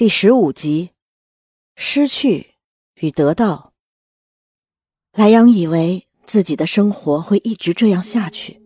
[0.00, 0.92] 第十五集，
[1.76, 2.54] 失去
[2.94, 3.74] 与得到。
[5.12, 8.62] 莱阳以为自己的生活会一直这样下去，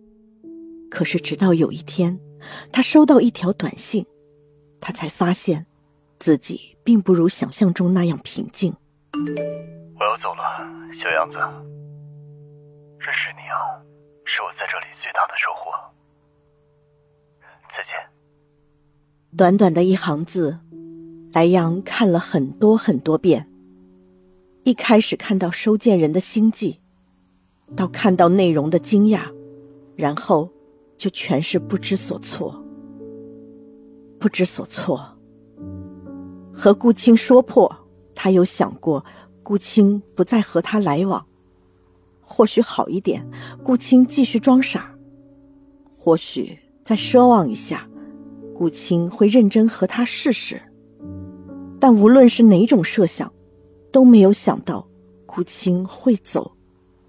[0.89, 2.21] 可是直到有一天，
[2.73, 4.07] 他收到一条短信，
[4.81, 5.67] 他才发现
[6.21, 8.73] 自己并不如想象中那样平静。
[9.99, 10.45] 我要走了，
[11.03, 11.37] 小杨子。
[12.99, 13.83] 认识你啊，
[14.25, 15.73] 是我在这里最大的收获。
[17.77, 17.93] 再见。
[19.37, 20.61] 短短的一行字。
[21.35, 23.51] 白杨看了很多很多遍。
[24.63, 26.79] 一开始看到收件人的心迹，
[27.75, 29.23] 到看到内容的惊讶，
[29.97, 30.49] 然后
[30.97, 32.65] 就全是不知所措。
[34.21, 35.19] 不知所措。
[36.53, 37.69] 和顾青说破，
[38.15, 39.05] 他有想过
[39.43, 41.27] 顾青不再和他来往，
[42.21, 43.29] 或许好一点。
[43.65, 44.95] 顾青继续装傻，
[45.99, 47.89] 或许再奢望一下，
[48.55, 50.63] 顾青会认真和他试试。
[51.87, 53.31] 但无论是哪种设想，
[53.93, 54.89] 都没有想到
[55.27, 56.53] 顾青会走，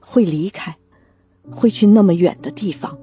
[0.02, 0.76] 会离开，
[1.50, 2.98] 会去那么远的地方。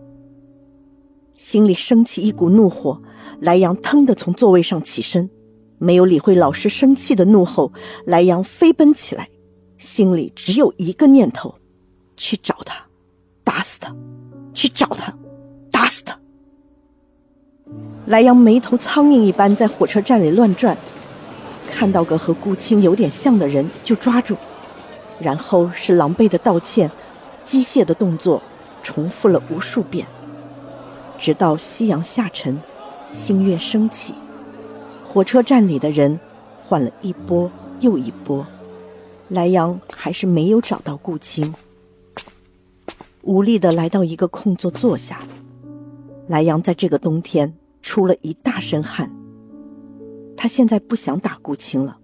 [1.35, 3.01] 心里升起一股怒火，
[3.41, 5.31] 莱阳腾的从座位上起身，
[5.79, 7.73] 没有理会老师生气的怒吼，
[8.05, 9.31] 莱阳飞奔起来，
[9.79, 11.55] 心里只有一个念头：
[12.19, 12.85] 去找他，
[13.43, 13.97] 打死他，
[14.53, 15.17] 去找他，
[15.71, 16.21] 打死他。
[18.05, 20.77] 莱阳眉头苍蝇一般在火车站里乱转。
[21.73, 24.37] 看到个和顾青有点像的人就抓住，
[25.19, 26.89] 然后是狼狈的道歉，
[27.41, 28.41] 机械的动作
[28.83, 30.07] 重复了无数遍，
[31.19, 32.61] 直到夕阳下沉，
[33.11, 34.15] 星月升起，
[35.03, 36.21] 火车站里的人
[36.63, 37.51] 换了一波
[37.81, 38.47] 又一波，
[39.29, 41.53] 莱阳还是没有找到顾青，
[43.23, 45.21] 无力的来到一个空座坐下，
[46.29, 49.11] 莱阳在这个冬天出了一大身汗。
[50.43, 52.01] 他现在不想打顾青了，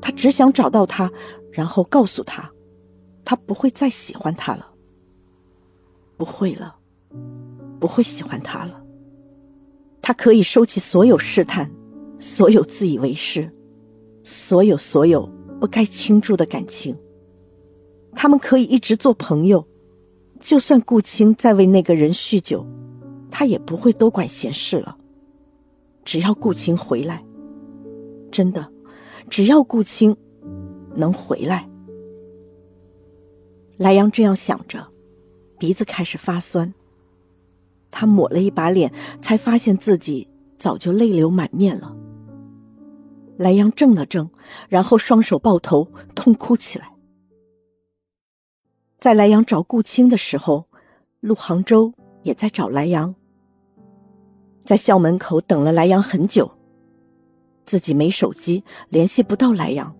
[0.00, 1.10] 他只想找到他，
[1.50, 2.48] 然后告诉他，
[3.24, 4.72] 他不会再喜欢他了，
[6.16, 6.76] 不会了，
[7.80, 8.80] 不会喜欢他了。
[10.00, 11.68] 他可以收起所有试探，
[12.16, 13.52] 所有自以为是，
[14.22, 15.28] 所有所有
[15.58, 16.96] 不该倾注的感情。
[18.14, 19.66] 他们可以一直做朋友，
[20.38, 22.64] 就算顾青再为那个人酗酒，
[23.32, 24.96] 他也不会多管闲事了。
[26.04, 27.24] 只要顾青回来。
[28.32, 28.72] 真的，
[29.30, 30.16] 只要顾青
[30.96, 31.68] 能回来，
[33.76, 34.88] 莱阳这样想着，
[35.58, 36.72] 鼻子开始发酸。
[37.90, 38.90] 他抹了一把脸，
[39.20, 40.26] 才发现自己
[40.58, 41.94] 早就泪流满面了。
[43.36, 44.30] 莱阳怔了怔，
[44.68, 46.90] 然后双手抱头痛哭起来。
[48.98, 50.66] 在莱阳找顾青的时候，
[51.20, 51.92] 陆杭州
[52.22, 53.14] 也在找莱阳，
[54.64, 56.50] 在校门口等了莱阳很久。
[57.64, 59.94] 自己没手机，联系不到莱阳。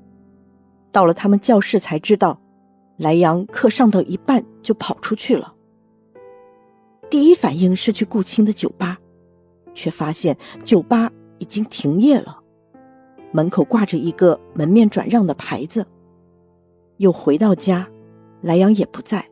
[0.90, 2.40] 到了他们教室才知道，
[2.96, 5.54] 莱阳课上到一半就跑出去了。
[7.08, 8.98] 第一反应是去顾青的酒吧，
[9.74, 12.38] 却发现酒吧已经停业了，
[13.32, 15.86] 门口挂着一个门面转让的牌子。
[16.98, 17.88] 又回到家，
[18.42, 19.26] 莱阳也不在。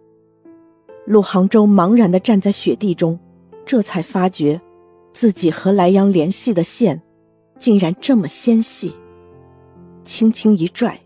[1.07, 3.19] 陆杭州茫然的站在雪地中，
[3.65, 4.61] 这才发觉，
[5.13, 7.03] 自己和莱阳联系的线。
[7.60, 8.97] 竟然这么纤细，
[10.03, 10.98] 轻轻一拽，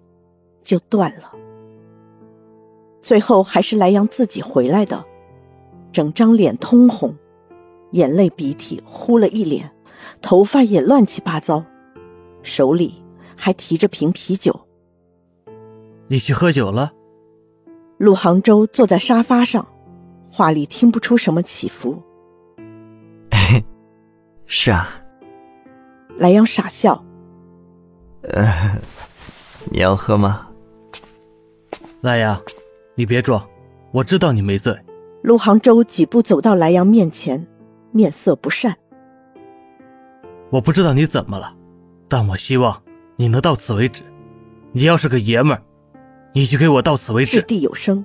[0.63, 1.33] 就断了。
[3.03, 5.05] 最后还是莱阳自己回来的，
[5.93, 7.15] 整张脸通红，
[7.91, 9.69] 眼泪鼻涕呼了一脸，
[10.23, 11.63] 头发也乱七八糟，
[12.43, 13.03] 手里
[13.37, 14.59] 还提着瓶啤酒。
[16.07, 16.93] 你去喝酒了？
[17.99, 19.67] 陆杭州坐在沙发上，
[20.31, 22.01] 话里听不出什么起伏。
[24.47, 25.01] 是啊。
[26.17, 27.05] 莱阳傻笑，
[28.23, 28.79] 呃，
[29.71, 30.47] 你要喝吗？
[32.01, 32.41] 莱阳，
[32.95, 33.45] 你别装，
[33.93, 34.79] 我知道你没醉。
[35.23, 37.45] 陆杭州几步走到莱阳面前，
[37.91, 38.77] 面色不善。
[40.51, 41.53] 我不知道你怎么了，
[42.09, 42.81] 但我希望
[43.17, 44.03] 你能到此为止。
[44.73, 45.63] 你要是个爷们儿，
[46.33, 47.41] 你就给我到此为止。
[47.41, 48.05] 掷地有声，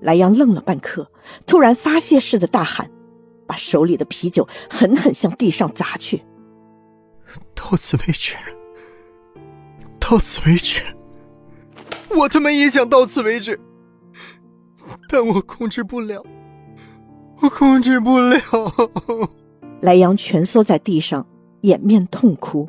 [0.00, 1.10] 莱阳愣了半刻，
[1.46, 2.90] 突然发泄似的大喊，
[3.46, 6.22] 把手里的啤酒狠狠向地上砸去。
[7.54, 8.34] 到此为止，
[9.98, 10.82] 到此为止，
[12.16, 13.60] 我他妈也想到此为止，
[15.08, 16.24] 但我控制不了，
[17.40, 18.40] 我控制不了。
[19.82, 21.26] 莱阳蜷缩在地上，
[21.60, 22.68] 掩面痛哭。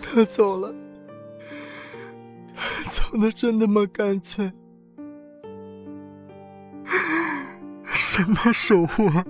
[0.00, 0.74] 他走了，
[2.88, 4.52] 走的真他妈干脆，
[7.84, 9.24] 什么守护啊，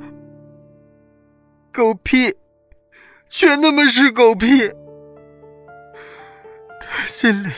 [1.73, 2.35] 狗屁！
[3.32, 4.69] 全他妈是狗屁！
[6.81, 7.49] 他心里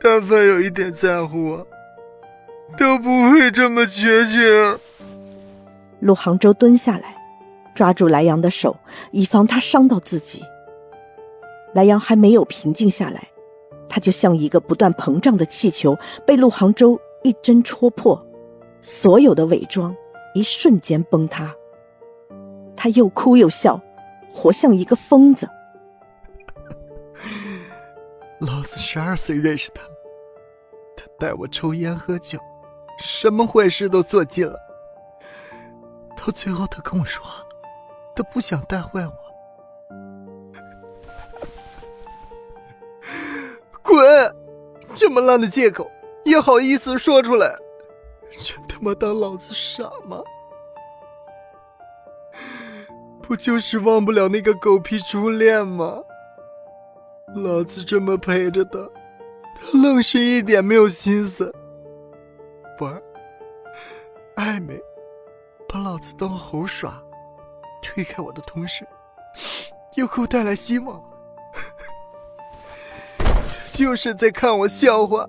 [0.00, 1.66] 但凡有一点在乎我，
[2.76, 4.76] 都不会这么决绝。
[6.00, 7.14] 陆杭州蹲下来，
[7.72, 8.76] 抓住莱阳的手，
[9.12, 10.42] 以防他伤到自己。
[11.72, 13.28] 莱阳还没有平静下来，
[13.88, 15.96] 他就像一个不断膨胀的气球，
[16.26, 18.20] 被陆杭州一针戳破，
[18.80, 19.94] 所有的伪装
[20.34, 21.54] 一瞬间崩塌。
[22.76, 23.80] 他又哭又笑，
[24.32, 25.48] 活像一个疯子。
[28.40, 29.82] 老子十二岁认识他，
[30.96, 32.38] 他带我抽烟喝酒，
[32.98, 34.58] 什么坏事都做尽了。
[36.16, 37.24] 到最后，他跟我说，
[38.14, 39.12] 他不想带坏我。
[43.82, 44.36] 滚！
[44.94, 45.90] 这么烂的借口
[46.24, 47.54] 也好意思说出来？
[48.38, 50.22] 真他妈当老子傻吗？
[53.30, 56.02] 不就是忘不了那个狗屁初恋吗？
[57.36, 58.90] 老子这么陪着他，
[59.54, 61.54] 他愣是一点没有心思
[62.80, 63.00] 玩
[64.34, 64.76] 暧昧，
[65.68, 67.00] 把老子当猴耍，
[67.80, 68.84] 推开我的同时，
[69.94, 71.00] 又给我带来希望，
[73.70, 75.24] 就是在看我笑话。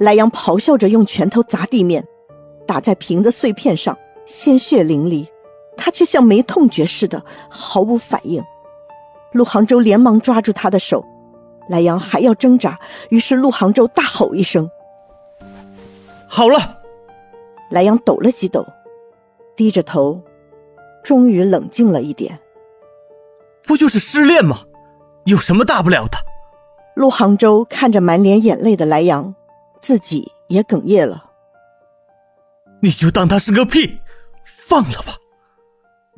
[0.00, 2.06] 莱阳咆哮着，用拳头砸地面，
[2.66, 5.26] 打在瓶子碎片上，鲜血淋漓，
[5.78, 8.44] 他却像没痛觉似的，毫无反应。
[9.32, 11.02] 陆杭州连忙抓住他的手，
[11.68, 12.78] 莱阳还要挣扎，
[13.08, 14.68] 于是陆杭州大吼一声
[16.28, 16.80] ：“好了！”
[17.70, 18.66] 莱阳抖了几抖，
[19.54, 20.20] 低着头，
[21.02, 22.38] 终于冷静了一点。
[23.64, 24.60] 不就是失恋吗？
[25.26, 26.18] 有什么大不了的？
[26.94, 29.34] 陆杭州看着满脸眼泪的莱阳，
[29.80, 31.26] 自己也哽咽了。
[32.80, 34.00] 你就当他是个屁，
[34.66, 35.14] 放了吧。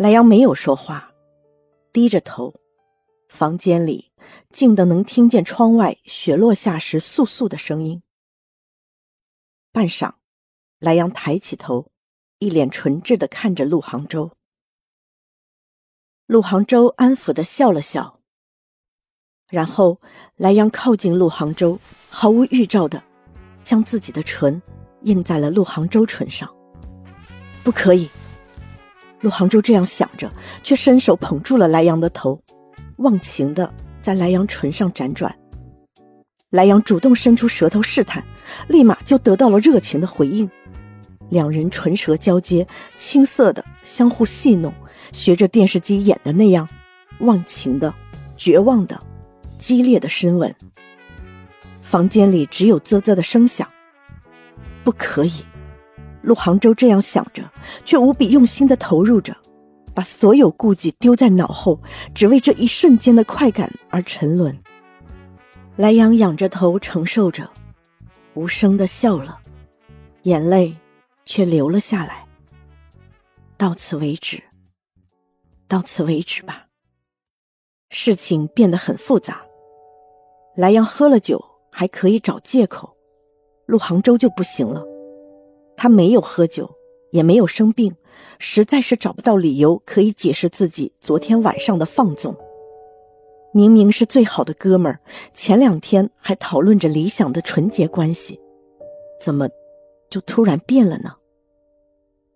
[0.01, 1.13] 莱阳没有说话，
[1.93, 2.55] 低着头。
[3.29, 4.11] 房间里
[4.51, 8.03] 静的能听见窗外雪落下时簌簌的声音。
[9.71, 10.15] 半晌，
[10.79, 11.91] 莱阳抬起头，
[12.39, 14.31] 一脸纯挚的看着陆杭州。
[16.25, 18.21] 陆杭州安抚的笑了笑，
[19.51, 20.01] 然后
[20.37, 23.05] 莱阳靠近陆杭州，毫无预兆的
[23.63, 24.63] 将自己的唇
[25.03, 26.51] 印在了陆杭州唇上。
[27.63, 28.09] 不可以！
[29.21, 30.33] 陆杭州这样想着，
[30.63, 32.41] 却伸手捧住了莱阳的头。
[32.97, 33.73] 忘情的
[34.03, 35.35] 在莱阳唇上辗转，
[36.51, 38.25] 莱阳主动伸出舌头试探，
[38.69, 40.51] 立马就得到了热情的回应。
[41.29, 44.73] 两人唇舌交接，青涩的相互戏弄，
[45.13, 46.69] 学着电视机演的那样，
[47.21, 47.95] 忘情的、
[48.37, 49.01] 绝望的、
[49.59, 50.55] 激烈的深吻。
[51.81, 53.69] 房间里只有啧啧的声响。
[54.83, 55.33] 不可以，
[56.23, 57.43] 陆杭州这样想着，
[57.85, 59.37] 却无比用心的投入着。
[59.93, 61.81] 把所有顾忌丢在脑后，
[62.15, 64.57] 只为这一瞬间的快感而沉沦。
[65.77, 67.51] 莱阳仰着头承受着，
[68.35, 69.41] 无声的笑了，
[70.23, 70.77] 眼泪
[71.25, 72.25] 却流了下来。
[73.57, 74.43] 到此为止，
[75.67, 76.67] 到此为止吧。
[77.91, 79.43] 事情变得很复杂。
[80.57, 82.97] 莱阳喝了酒还可以找借口，
[83.67, 84.85] 陆杭州就不行了。
[85.83, 86.71] 他没有喝酒，
[87.11, 87.97] 也没有生病。
[88.39, 92.37] 实在是找不到理由可以解释自己昨天晚上的放纵。
[93.55, 95.01] 明明是最好的哥们儿，
[95.33, 98.39] 前两天还讨论着理想的纯洁关系，
[99.19, 99.49] 怎么
[100.11, 101.15] 就突然变了呢？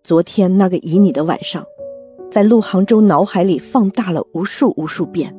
[0.03, 1.63] 昨天那个旖旎的晚上，
[2.31, 5.31] 在陆杭州脑海里放大了无数无数遍，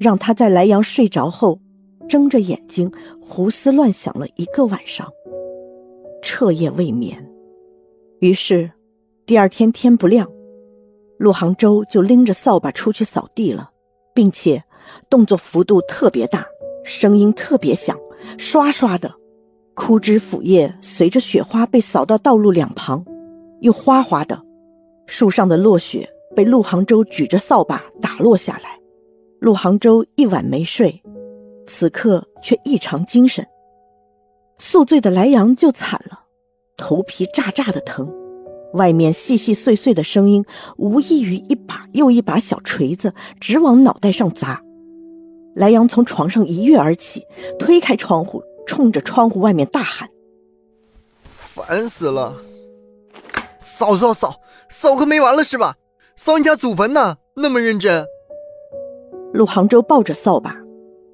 [0.00, 1.60] 让他在莱阳睡着后
[2.08, 5.08] 睁着眼睛胡思乱想了一个晚上，
[6.42, 7.24] 彻夜未眠。
[8.18, 8.68] 于是。
[9.24, 10.28] 第二天天不亮，
[11.16, 13.70] 陆杭州就拎着扫把出去扫地了，
[14.12, 14.60] 并且
[15.08, 16.44] 动作幅度特别大，
[16.82, 17.96] 声音特别响，
[18.36, 19.14] 刷刷的，
[19.74, 23.04] 枯枝腐叶随着雪花被扫到道路两旁，
[23.60, 24.42] 又哗哗的，
[25.06, 28.76] 树上的落雪被陆杭州举着扫把打落下来。
[29.38, 31.00] 陆杭州一晚没睡，
[31.68, 33.46] 此刻却异常精神。
[34.58, 36.21] 宿醉的莱阳就惨了，
[36.82, 38.12] 头皮炸炸的疼。
[38.74, 40.44] 外面细细碎碎的声音，
[40.76, 44.60] 无异于一把又一把小锤子，直往脑袋上砸。
[45.54, 47.22] 莱阳从床上一跃而起，
[47.56, 50.08] 推开窗户，冲着窗户外面大喊
[51.36, 52.34] ：“烦死了！
[53.60, 55.76] 扫扫扫，扫个没完了是吧？
[56.16, 57.18] 扫你家祖坟呢？
[57.36, 58.04] 那么认真。”
[59.32, 60.56] 陆杭州抱着扫把，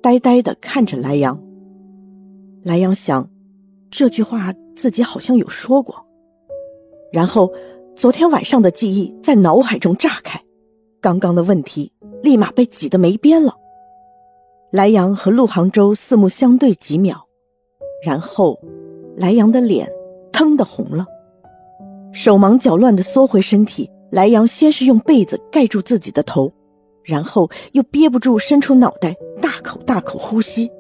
[0.01, 1.39] 呆呆地看着莱阳。
[2.63, 3.29] 莱阳想，
[3.91, 6.07] 这句话自己好像有说过。
[7.13, 7.53] 然后，
[7.97, 10.41] 昨天晚上的记忆在脑海中炸开，
[11.01, 11.93] 刚刚的问题
[12.23, 13.53] 立马被挤得没边了。
[14.71, 17.27] 莱阳和陆杭州四目相对几秒，
[18.05, 18.57] 然后
[19.17, 19.89] 莱阳的脸
[20.31, 21.05] 腾的红了，
[22.13, 23.91] 手忙脚乱的缩回身体。
[24.11, 26.51] 莱阳先是用被子盖住自己的头，
[27.03, 30.71] 然后又憋不住伸出脑袋，大口大口呼吸，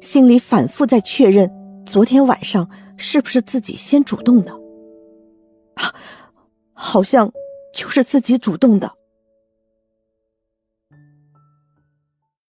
[0.00, 1.50] 心里反复在确认
[1.84, 4.52] 昨天晚上是不是自己先主动的。
[5.74, 5.94] 啊，
[6.72, 7.32] 好像
[7.72, 8.96] 就是自己主动的。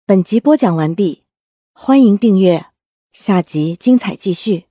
[0.04, 1.24] 本集播讲完毕，
[1.72, 2.66] 欢迎订阅，
[3.12, 4.66] 下集精彩继续。